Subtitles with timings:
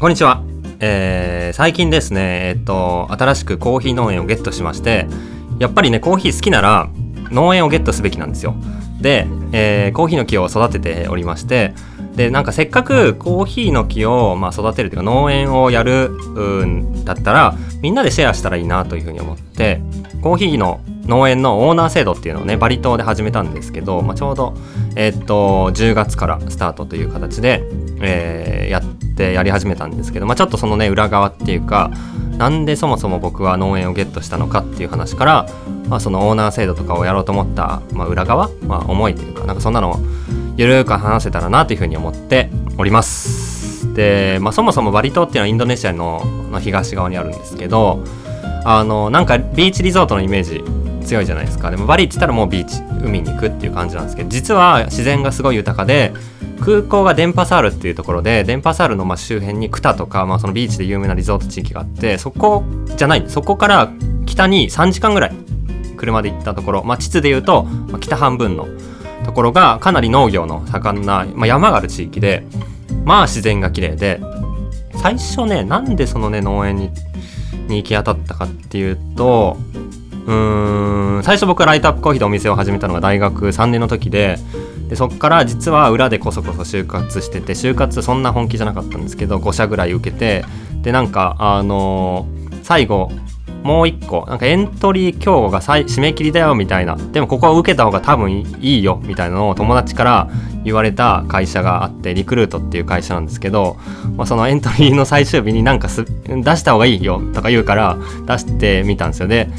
[0.00, 0.44] こんにちは。
[0.78, 5.08] えー、最近ですね、えっと、新しくコーヒー農園をゲットしまして、
[5.58, 6.88] やっぱりね、コーヒー好きなら
[7.32, 8.54] 農園をゲットすべきなんですよ。
[9.00, 11.74] で、えー、コーヒーの木を育てておりまして、
[12.14, 16.10] で、なんかせっかくコーヒーの木を、まあ、育てるというか農園をやる
[16.64, 19.80] んだったら、みんなでシェアしたらいいなというふうに思って、
[20.22, 24.54] コーヒーの農園のオーナー制度っていうのをねバリ島で始めたんですけど、まあ、ちょうど、
[24.94, 27.64] えー、っと10月からスタートという形で、
[28.00, 28.84] えー、やっ
[29.16, 31.90] てやり始めたんですけど、まあ、ちょっとそのね裏側っていうか
[32.36, 35.48] なんでそもそも僕は農園をゲットしたのかっていう話から、
[35.88, 39.96] まあ、そのオーナー制度とかをやろうと思った、まあ、裏側、まあ、思いというかなんかそんなのを
[40.56, 43.94] ゆるく話せたらなというふうに思っております。
[43.94, 48.02] で、まあ、そもそもバリ島っていうのはインドネシアのの東側にあるんですけど
[48.64, 50.64] あのなんかビーチリゾートのイメージ
[51.08, 51.70] 強いじゃないですか。
[51.70, 56.12] でもバリって言ったらもうビーチ海に行くっていう感じなんですけど実は自然がすごい豊かで
[56.60, 62.64] 空港が電波サールっていうところで電波サールのま周辺にクタとか、まあ、そのビーチで有名なリゾート地域があってそこ
[62.96, 63.92] じゃないそこから
[64.26, 65.32] 北に3時間ぐらい
[65.96, 67.66] 車で行ったところ、まあ、地図でいうと、
[68.00, 68.68] 北半分の
[69.24, 72.44] ところがかなり農業の盛んな、まあ、山がある地域で
[73.04, 74.20] まあ自然が綺麗で
[75.02, 76.90] 最初ねなんでそのね農園に
[77.68, 79.58] に行き当たったかっていうと
[81.22, 84.36] 最初僕はライトアップコーヒーでお店を始めたのが大学3年の時で
[84.88, 90.44] でそっから実は裏でこそこそ就活してて就活そんな本気じゃなかったんですけど5社ぐらい受けて
[90.82, 93.10] でなんかあのー、最後
[93.62, 96.96] もう一個なんかエントリー今日が締め切りだよみたいな。
[96.96, 100.30] でもここは受けた方が多分いいよみたいなのを友達から
[100.64, 103.76] 言われた会社があってリクルートっていう会社なんですけど、
[104.16, 106.04] まあ、そのエントリーの最終日になんか出
[106.56, 109.28] した方がいいよとか言うから出してみたんですよ。
[109.28, 109.50] で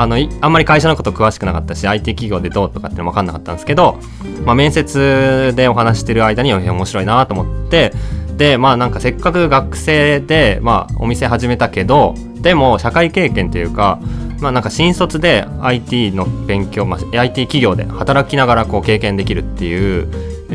[0.00, 3.98] あのあんまり会社のこと詳しくなかったし IT 企業でどうとかっての分かんなかったんですけど、
[4.44, 7.92] まあ、面接でお話してる間に面白いなと思って
[8.36, 13.98] でまあなんかせっかく学生で、まあ、お店始めたけどでも社会経験というか
[14.38, 20.08] まあなんか新卒で IT の勉強、まあ、IT 企業で働きながらこう経験できるっていう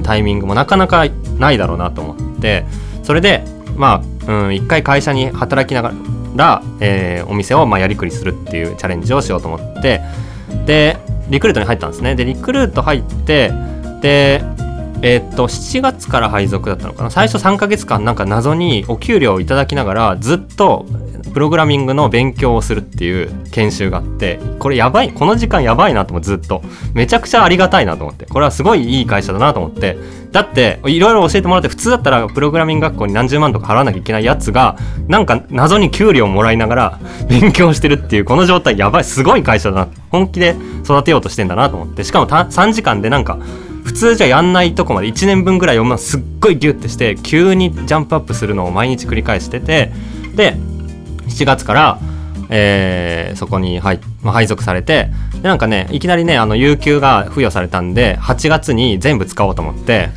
[0.03, 1.05] タイミングもなかなか
[1.37, 2.65] ないだろうなと思って
[3.03, 3.43] それで
[3.75, 5.95] まあ、うん、一回会社に働きながら、
[6.79, 10.01] えー、お店をまあやりくりするっていうチャレンジをしようと思って
[10.65, 10.97] で
[11.29, 12.15] リクルートに入ったんですね。
[12.15, 13.51] でリクルート入って
[14.01, 14.43] で
[15.01, 17.09] えー、っと7月から配属だったのかな。
[17.09, 20.85] 最初3ヶ月間なんか謎にお給料をいただきながらずっと
[21.33, 26.61] プログラミングの勉強をするっていう研修があってこれやばいこの時間やばいなと思ってずっと。
[26.93, 28.25] めちゃくちゃありがたいなと思って。
[28.25, 29.97] これはすごいいい会社だなと思って。
[30.31, 34.77] だっていろいろ教えてもらって普通だったらプログラミング学校に何十万とか払わなきゃいけないやつが
[35.07, 39.03] なんか謎に給料もらいながら勉強してるっていうこの状態やばい。
[39.03, 39.87] すごい会社だな。
[40.11, 42.03] 本気で育てようとしてんだなと思って。
[42.03, 43.37] しかも3時間でなんか
[43.83, 49.91] 普通じゃやんないとこまで1年分ぐらいをすっごいギュッてして急にジャンプアップするのを毎日繰り返してて
[50.35, 50.57] で
[51.27, 51.99] 7月から、
[52.49, 60.09] えー、そこに配,、まあ、配属されてでなんかねいきなりねあの有給が付与されたんで8月に全部使おうと思って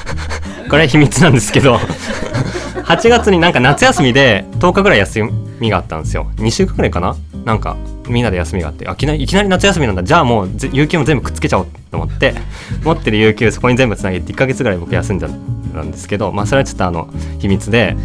[0.70, 1.78] これ秘密なんですけど
[2.84, 5.22] 8月になんか夏休みで10日ぐらい休
[5.58, 6.26] みがあったんですよ。
[6.36, 7.16] 2週間ぐらいかな？
[7.44, 7.76] なんか
[8.08, 10.02] みんなで休みがあってあきなりいきなり夏休みなんだ。
[10.02, 12.34] じゃあもう有給も全部くっつけちゃおうと思って
[12.84, 15.30] 持ってる有給そこに全部つなげて1ヶ月ぐらい僕休んじゃっ
[15.74, 17.96] たんですけどまあそれはちょっとあの秘密で。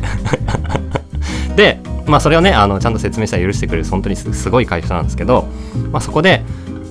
[1.56, 1.80] で
[2.10, 5.48] まあそれをねあのちゃんと説明したら許してくれる本当にすごい会社なんですけど、
[5.92, 6.44] まあ、そこで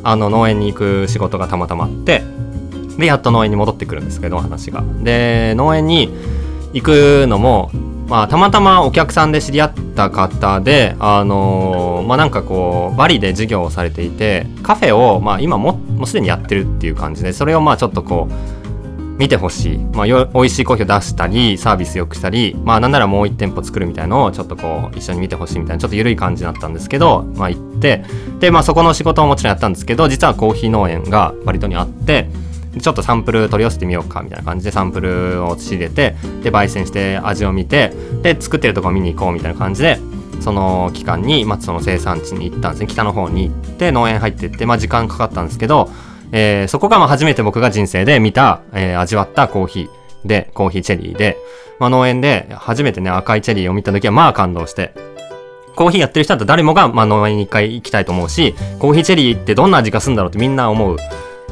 [0.03, 2.23] あの農園に行く仕事がたまたまあって
[2.97, 4.83] でやっと農園に戻ってくるんですけど話が。
[5.03, 6.13] で農園に
[6.73, 7.71] 行くのも
[8.09, 18.58] まあ、たまたまお客さんで知り合った方で、あのー、まあ、なんかこうバリで授業をされていてカフェを、まあ、今ももうすでにやってるっていう感じでそれをまあちょっとこう
[19.19, 28.05] 見てほしい、まあ、よ美味しいコーヒーを出したりサービス良くしたり、まあ、なんならもう1店舗作るみたいのをちょっとこう一緒に見てほしいみたいなちょっと緩い感じだったんですけど、まあ、行って
[28.39, 32.29] で、まあ、そこの仕事ももちろんやったんですけど実はコーヒー農園がバリ島にあって。
[32.81, 37.93] ちょっとサンプル取り寄せてみようかみたいな感じでサンプルを仕入れてで焙煎して味を見て
[38.23, 39.99] で作ってるとこ見に行こうみたいな感じで
[40.41, 45.91] その期間に、まあ、その生産地に行ったんですね北の方に行って農園入ってって、まあ、時間かかったんですけど、
[46.33, 51.37] えー、そこがまあ初めて僕が人生で見た、えー、味わったコーヒーでコーヒーチェリーで、
[51.79, 54.93] まあ、農園で初めてね赤いチェリーを見た時はまあ感動して
[55.77, 60.97] コーヒーやってる人だったら誰もが、まあ、農園に一回行きたいと思うしコーヒーチェリーってどんな味がするんだろうってみんな思う。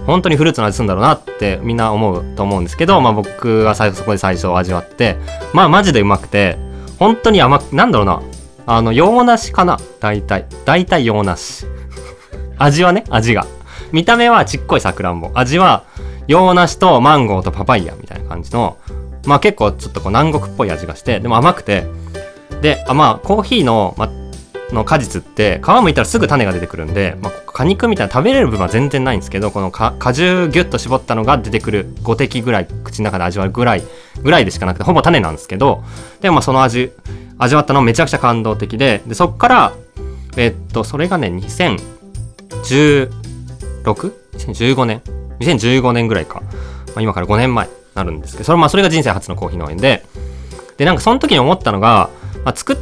[0.06, 5.16] 本当にフルーツの味するんだろうなってみんな思うと思うんですけど、まあ、僕はそこで最初味わって
[5.52, 6.56] まあマジでうまくて
[7.00, 8.22] 本当に甘くなんだろうな
[8.66, 9.78] あの洋梨かな？
[10.00, 11.66] 大体大体洋梨。
[12.58, 13.46] 味はね味が。
[13.96, 15.30] 見た目はちっこいさくらんぼ。
[15.32, 15.84] 味は
[16.28, 18.76] 洋梨とマンゴーとパパイヤみたいな感じの
[19.24, 21.86] まあ結構ちょっとこう南国っぽい味がしてでも甘くて。
[22.60, 24.08] であまあコーヒーの、ま
[24.72, 33.82] の果実って皮むいたらすぐ種が出てくるんで、まあ、果肉みたいな食べれる部分は全然ないんですけどこの果汁ギュッと絞ったのが出てくる5滴ぐらい口の中で味わうぐらい
[34.22, 35.84] ぐらいでしかなくてほぼ種なんですけど
[36.20, 36.90] でもまあその味
[37.38, 39.72] 味わったのめちゃくちゃ感動的ででそっから
[40.36, 43.25] えっとそれがね2010
[43.86, 45.02] 2016?2015 年
[45.40, 46.48] ？2015年ぐらいか、ま
[46.96, 50.04] あ、今から5年前になるんですけどそれ,、まあ、それが人生初のコーヒー農園で。
[50.76, 52.10] でなんかその時に思ったのが、
[52.44, 52.76] まあ、作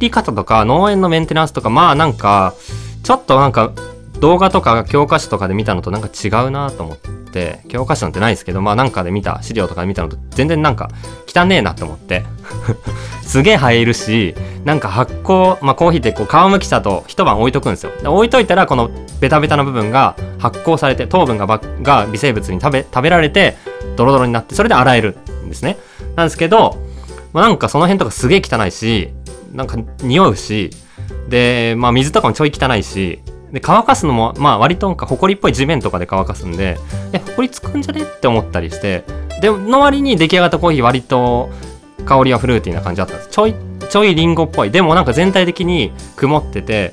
[0.00, 2.54] り方とか農園のメンテナンスとかまあなんか
[3.02, 3.72] ちょっとなんか
[4.20, 7.17] 動画とか教科書とかで見たのとなんか違うなと思って。
[7.28, 10.90] って教科書なんてないですけどまあなんかで見た資料とかで見たのと全然なんか
[11.26, 12.24] 汚ねえなと思って。
[13.22, 14.34] すげえ生えるし
[14.64, 17.92] なんか発酵、まあ、コーヒーってこう皮むきしたと一晩置いとくんですよ。
[18.02, 18.90] で置いといたらこの
[19.20, 23.56] ベタベタな部分が発酵されて糖分がばが微生物に食べ食べられて
[23.96, 25.76] ドロドロになってそれで洗えるんですね。
[26.16, 26.78] なんですけど、
[27.34, 29.10] まあ、なんかその辺とかすげえ汚いし
[29.52, 30.70] なんか匂うし
[31.28, 33.20] で、まあ、水とかもちょい汚いし
[33.52, 36.76] で乾かすのもまあ割となんか埃っぽい地面とかで乾かすんで
[37.12, 39.04] え埃つくんじゃねって思ったりして
[39.40, 41.50] での割に出来上がったコーヒー割と
[42.04, 43.28] 香りはフルーティーな感じだったんです。
[43.28, 43.54] ちょい
[43.90, 44.70] ちょいリンゴっぽい。
[44.70, 46.92] でもなんか全体的に曇ってて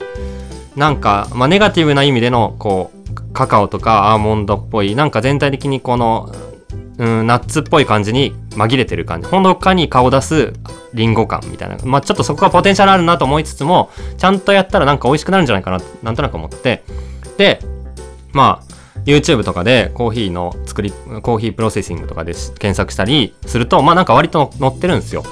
[0.75, 6.33] なんか、まあ、ネガティブな意味でのこうカカオとかアーモンドっぽいなんか全体的にこの
[6.97, 9.27] うん、ナッツっぽい感じに紛れてる感じ。
[9.27, 10.53] ほのかに顔出す
[10.93, 11.77] リンゴ感みたいな。
[11.83, 16.83] まあちょっとそこがポテンシャルあるなと思いつつもちゃんとやったらなんか美味しくなるんじゃないかななんとなく思って。
[17.37, 17.59] で
[18.31, 18.75] まあ
[19.05, 25.23] YouTube とかでコーヒーの作りコーヒープロセッシングとかで検索したりするとまあなんか割と載ってるんですよ。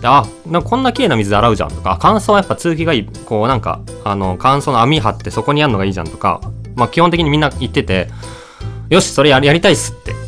[0.00, 3.08] であなこんな綺麗な水で洗うじゃんとか乾燥はやっぱ通気がいい。
[3.26, 6.40] こうなんかあの乾燥の網張ってそこにやるのがいいじゃんとか
[6.74, 8.08] まあ基本的にみんな言ってて
[8.90, 10.21] よしそれやりたいっすって。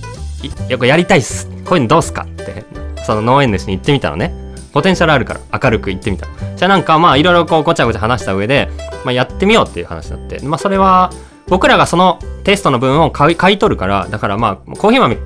[0.68, 1.48] ややりたいっす。
[1.64, 2.22] こういうのどうすか？
[2.22, 2.64] って。
[3.04, 4.32] その農園主に言ってみたのね。
[4.72, 6.26] ポテンシャルあるから明るく言ってみた
[6.56, 8.68] じゃあなんかまあいろいろこうごちゃごちゃ話した上で、
[9.04, 10.40] まあ、やってみようっていう話になって。
[10.44, 11.12] まあそれは
[11.46, 15.16] 僕らがそのテストの分を買い買い取るからだからまあコーヒー豆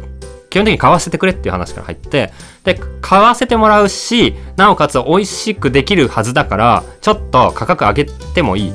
[0.51, 2.31] 基本的に買わせてくれっていう話から入って
[2.65, 8.73] で買わせてもらうしなおかつ美味しくできるはずだからちょっと価格上げてもいい。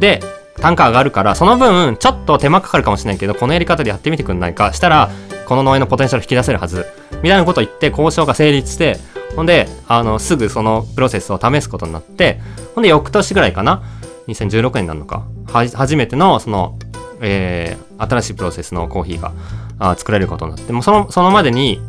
[0.00, 0.20] で
[0.60, 4.72] 単価上がるからその分ちょっと手間かかるかもしれないけどこのやり方でやってみてくんないか。
[4.72, 5.10] したら
[5.46, 6.86] この農園のポテンシャル引き出せるはず。
[7.22, 8.98] みたいなことを言って交渉が成立して
[9.36, 12.40] ほんであのすぐそのプロセスを試すことになって
[12.74, 13.82] ほんで翌年ぐらいかな
[14.26, 15.24] ？2016年になるのか？
[15.46, 16.78] は初めてのその、
[17.20, 19.32] えー、新しいプロセスのコーヒーが
[19.78, 21.80] あ作られることになってもうそのそのまでに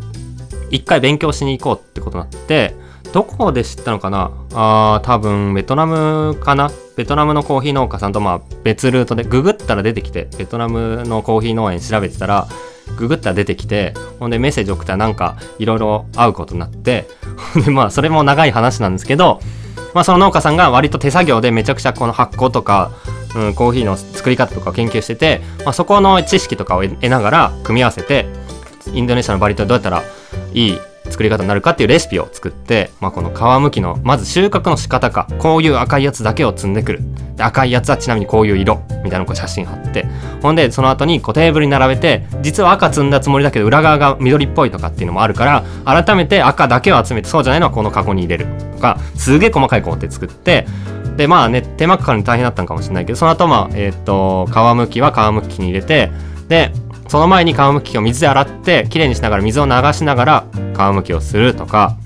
[0.69, 2.75] 一回勉強しに行こうってことになって
[3.13, 4.31] どこで知ったのかな？
[4.53, 6.71] あ多分ベトナムかな？
[6.97, 12.47] ベトナムのコーヒー農家さんとまあ別ルートでググったら出てきてベトナムのコーヒー農園調べてたら
[12.97, 17.07] ググったら出てきてほんでメッセージ送ったらなんかいろいろ会うことになって
[17.53, 19.39] ほん でまあそれも長い話なんですけど、
[19.93, 22.91] まあ、その農家さんが割と手作業でめちゃくちゃこの発酵とか、
[23.35, 28.25] うん、コーヒーの作り方とかを研究してて、まあ、そこの知識とかを得ながら組み合わせて
[28.91, 30.03] インドネシアのバリ島でどうやったら
[30.53, 30.77] いい
[31.13, 37.01] 作り方になるかっていうレシピを作って、まあ、この皮むきのまず収穫の仕方かこういう赤いやつだけを積んでくる。
[37.35, 40.05] で赤いやつはちなみにこういう色みたいなのを写真貼って
[40.41, 45.45] ほんでその後にこうテーブルに並べて実は赤積んだつもりだけど裏側が緑っぽいとかっていうのもあるか
[45.85, 48.45] ら改めて赤だけを集めてそうじゃないのはこのカゴに入れる。
[48.73, 50.67] とかすげえ細かい工程作って
[51.17, 56.11] でまあね手間かかるの大変だったのかもしれないけどその後まあえっ、と皮むきは皮むきに入れて
[56.49, 56.71] で
[57.07, 61.97] その前に皮むき器を水で洗ってきれいにしながら水を流しながら皮むきをするとか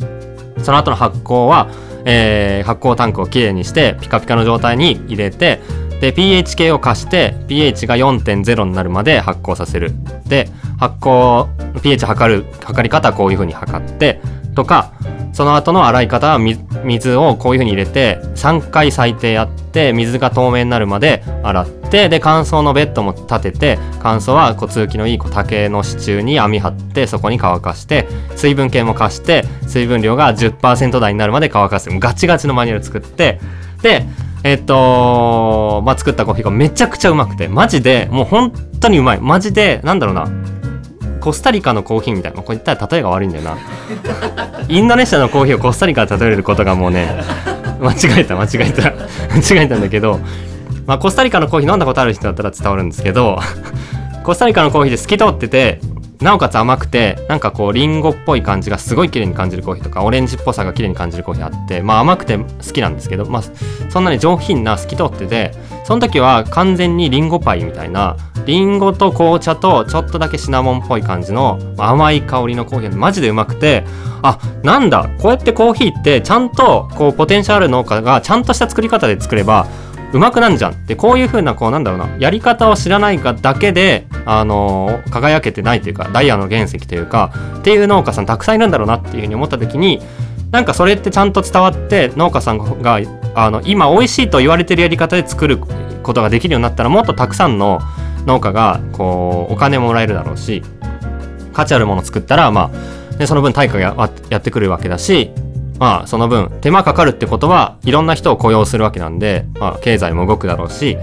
[0.63, 1.69] その後の発酵は、
[2.05, 5.61] えー、発酵タンクをきれいにしてピカピカの状態に入れて
[6.01, 9.91] で pH 計を貸して pH が4.0になるまで発酵させる。
[10.27, 11.47] で発酵
[11.81, 14.21] pH 測る測り方はこういう風に測って
[14.53, 14.93] とか
[15.33, 31.89] その後の洗い方は水水をこういう風に入れて3回最低やって水が透明になるまで洗ってで乾燥のベッドも立てて乾燥はこう通気のいいこう竹の支柱に網張ってそこに乾かして水分計も貸して水分量が10%台になるまで乾かす。
[31.89, 33.39] ガチガチのマニュアル作って
[33.81, 34.05] で
[34.43, 39.19] えっ、とまあ作ったコーヒーがめちゃくちゃうまくてマジでもう本当にうまい。
[39.19, 40.46] マジでなんだろうな。
[41.19, 43.57] コスタリカのコーヒーみたいなこう言ったら例えが悪いんだよな。
[44.69, 47.07] インドネシアのコーヒーをコスタリカで例えることがもうね
[47.79, 48.91] 間違えた間違えた
[49.33, 50.19] 間違えたんだけど、
[50.85, 53.39] まあ、コスタリカのコーヒー飲んだことある人だったら伝わるんですけど
[54.23, 55.79] コスタリカのコーヒーで透き通ってて
[56.21, 63.43] なおかつ甘くてなんかこうリンゴっぽい感じがすごい綺麗に感じるコーヒーとかオレンジっぽさが綺麗に感じるコーヒーあってまあ甘くて好きなんですけどまあ
[63.89, 65.51] そんなに上品な透き通ってて
[65.85, 73.83] その時は完全にリンゴパイみたいなリンゴと紅茶とちょっとだけシナモンっぽい感じの甘い香りのコーヒーマジでうまくて
[74.23, 79.67] あなんだこうやってコーヒーってちゃんとこうポテンシャル農家がちゃんとした作り方で作れば
[80.13, 80.71] うまくなんじゃん。
[80.71, 82.09] ってこういう風なこうなんだろうな。
[82.17, 90.01] やり方を知らないかだけであの輝けてないというかダイヤの原石というかっていう農家さんたくさんいるんだろうなっていう風に思った時に
[90.51, 92.99] なんかそれってちゃんと伝わって農家さんが
[93.35, 97.81] あの今美味しいと言われてるやり方で作ることができるようになったらもっとたくさんの
[98.25, 100.63] 農家がこうお金もらえるだろうし
[101.53, 105.31] 価値あるものを作ったらまあでその分対価がやってくるわけだし
[105.79, 110.97] まあその分手間かかるってことはいろんな人を雇用するわけなんで、まあ、経済も動くだろうし。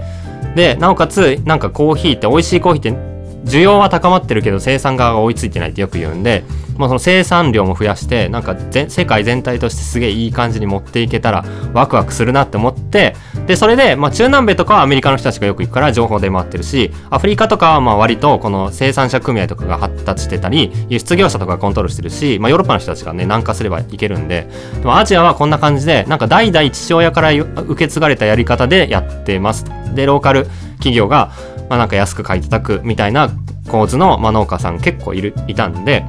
[0.55, 3.14] でなおかつなんかコーヒーって美味しいコーヒーって
[3.45, 6.43] 需要は高まってるけど生産側が追いついてないってよく言うんで、
[6.77, 8.57] まあ、その生産量も増やしてなんか
[8.89, 24.47] 世界全体としてすげえいい感じに持っていけたらワクワクするなって思ってでそれで、まあ、中南米とかはアメリカの人たちがよく行くから情報出回ってるしアフリカとかはまあ割とこの生産者組合とかが発達してたり輸出業者とかがコントロールしてるし、まあ、ヨーロッパの人たちがね南下すればいけるんで
[24.79, 29.65] でもアジアはこんな感じでなんか代々父親から受け継がれたやり方でやってます。
[29.93, 30.47] でローカル
[30.77, 31.31] 企業が
[31.69, 33.29] まあ、なんか安く買い叩くみたいな
[33.69, 36.05] 構図の、まあ、農家さん結構いるいたんで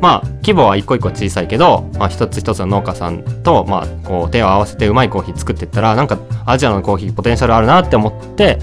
[0.00, 8.58] まあ規模は一個一個小さいけど、まあ、一つ一つの農家さんと、まあ、こう手を合わせてうまいコーヒー作っていったらなんかアジアのコーヒーポテンシャルあるなって思って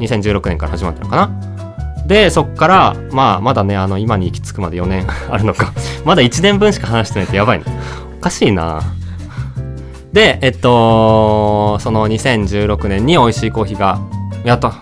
[0.00, 1.52] 2016年から始まったのかな。
[2.06, 5.72] でそっからまあまだねあの今に行き着くまで4年 あるのか。
[6.04, 7.64] まだ1年分しか話してないとやばいね
[8.18, 8.80] おかしいな。
[10.12, 13.98] でえっとその2016年に美味しいコーヒーが
[14.44, 14.72] やっと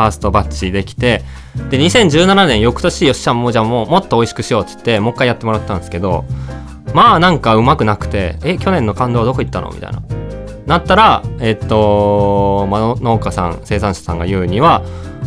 [0.00, 1.22] ファーストバッチできて
[1.68, 6.24] で2017年翌年よっしゃもうじゃあもうもっと美味しくしようって言ってもう一回やってもらったんですけど
[6.94, 10.02] まあなんかうまくなくてえ去年の感動はどこ行ったのみたいな。
[10.66, 14.82] なったらえっと、まあ、農家さん生産者さんが言うには、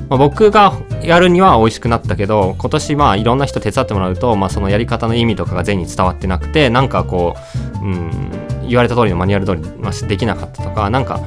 [0.07, 7.35] まあ、僕がやるには美味しくなったけど今年まあいろんな人手伝ってもらうと、まあ、そのやり方の意味とかが全に伝わってなくてなんかこ
[7.81, 8.11] う、うん、
[8.69, 11.19] 言われた通りのマニュアル通り、できなかったとかなんか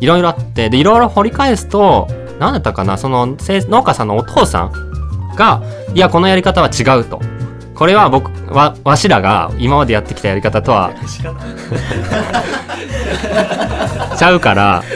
[0.00, 2.08] いろいろあってでいろいろ掘り返すと
[2.40, 2.98] 何だったかな？
[2.98, 4.72] その農家さんのお父さん
[5.36, 5.62] が
[5.94, 7.20] いやこのやり方は違うと。
[7.74, 10.90] これは僕わわしらが今までやってきたやり方とは
[14.18, 14.82] ちゃうから。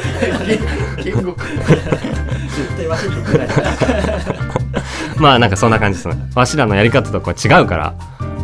[5.16, 6.16] まあなんかそんな感じですね。
[6.34, 7.94] わしらのやり方とこう違うから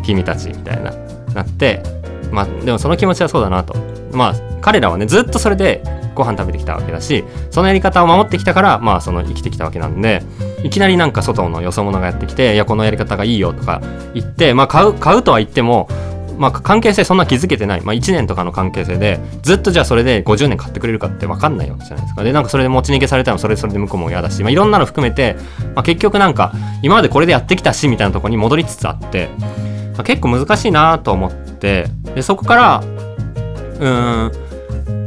[0.03, 0.93] 君たちみたいな。
[1.35, 1.83] なって
[2.33, 3.77] まあでもその気持ちはそうだなと。
[4.13, 5.83] まあ彼らはねずっとそれで
[6.21, 10.23] ご飯食べてきたわけだしそのやり方を守ってきたからまあその生きてきたわけなんで
[10.63, 13.81] いきなりなんか外のよそ者がやってきていやこのやり方がいいよとか
[14.15, 15.89] 言ってまあ買う買うとは言っても
[16.41, 22.23] まあ、関係性そんな気づけてない、まあ、1年とかの関係性でずっとじゃあそれで50年買ってくれるかって分かんないわけじゃないですか。
[22.23, 25.37] でなんかそれで持ち逃げされたらそれそれで向こうも嫌だし、まあ、いろんなの含めて、
[25.75, 29.29] まあ、結局なんか今までこれでやってきたしみたいなとこに戻りつつあって、
[29.93, 32.83] まあ、結構難しいなと思ってでそこから
[33.81, 34.50] うん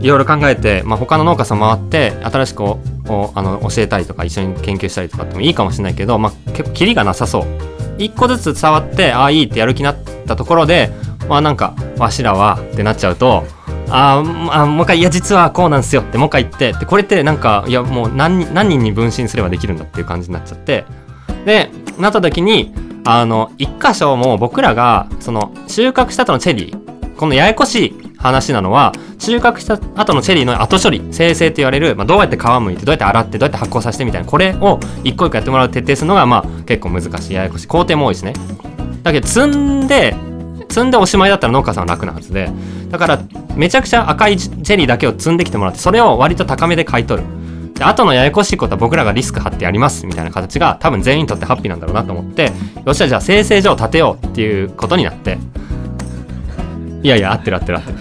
[0.02, 7.74] いろいろ考えて、まあ、他の農家さん回って新しくあの教えたりとか一緒に研究したりとかってもいいかもしれないけど、まあ、結構キリがなさそう。
[7.98, 10.90] 一個ずつ伝わってああいいってやる気になったところで
[11.30, 13.44] まあなんかわしらはってなっちゃうと
[13.90, 20.86] ああもう一回いや実はこうなんすよってもう一回言ってでこれってなんかいやもう何何人に分身すればできるんだっていう感じになっちゃって。
[21.46, 22.74] でなった時に
[23.06, 38.34] あの一箇所も僕らがその収穫した後のチェリーこのややこしい話なのは収穫した後のチェリーの後処理生成と言われる、まあ、どうやって皮むいてどうやって洗ってどうやって発酵させてみたいなこれを一個一個やってもらう徹底するのがまあ結構難しいややこしい工程も多いしね。
[39.04, 40.16] だけど積んで
[40.70, 42.50] 積んでおしまいだったら農家さんは楽なはずで
[42.90, 43.20] だから
[43.56, 47.28] めちゃくちゃ赤いチェリーだけを積んできてもらってそれを割と高めで買い取る。
[47.74, 52.52] で後のややこしいことは僕らがリスク張ってやりますみたいな形が多分全員にとってハッピーなんだろうなと思って
[52.86, 55.38] よっしゃじゃあ生成所を建てようっていうことになって。
[57.04, 58.00] いやいや合ってる合ってる合ってる。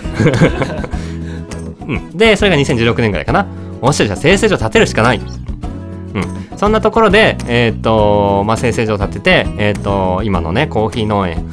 [1.87, 3.47] うん、でそれが2016年ぐらいかな。
[3.81, 5.19] もしかしたら生成所建てるしかない。
[5.19, 11.45] うん、そんなところで、えーとまあ、生成所を建てて、えーと、今のねコーヒー農園。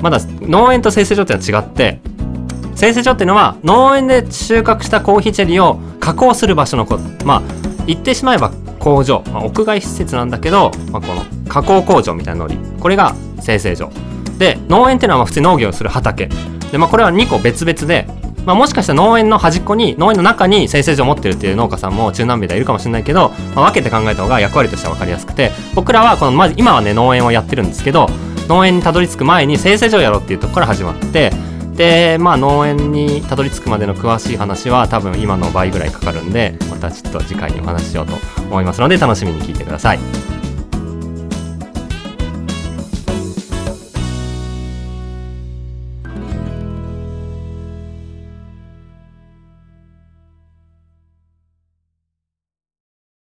[0.00, 2.00] まだ農園と生成所っていうのは違って
[2.74, 7.42] 生成所っていうのは農園で収穫したコーヒーチェリーを加工する場所のことまあ
[7.86, 13.90] 言ってしまえば工場、まあ、屋外施設なんだけど、まあ、この加工工場みたいなノリこれが生成所
[14.38, 16.28] で農園っていうのはまあ普通農業する畑。
[16.76, 18.06] で、まあ、これは2個別々で、
[18.44, 28.08] まあ、もしかしたら農園の端っこに農園の中に生成所を持ってるっていう農家さんも中南米ではいるかもしれないけど、まあ、分けて考えた方が役割としては分かりやすくて僕らはこの、ま、ず今はね農園をやってるんですけど
[28.46, 31.32] 農園にたどり着く前に生成所をやろうっていうとこから始まって
[31.76, 40.25] でまあ農園にたどり着くまでの詳しい話は多分今の倍ぐらいかかるんでまたちょっと次回にお話ししようと思いますので楽しみに聞いてください。